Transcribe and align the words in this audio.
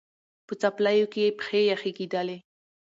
په 0.47 0.53
څپلیو 0.61 1.11
کي 1.13 1.19
یې 1.25 1.35
پښې 1.39 1.61
یخی 1.71 1.91
کېدلې 1.97 2.37